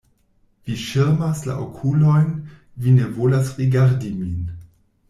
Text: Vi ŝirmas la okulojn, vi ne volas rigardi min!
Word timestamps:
Vi 0.69 0.77
ŝirmas 0.83 1.43
la 1.49 1.57
okulojn, 1.65 2.33
vi 2.87 2.95
ne 2.99 3.13
volas 3.21 3.55
rigardi 3.61 4.13
min! 4.25 4.39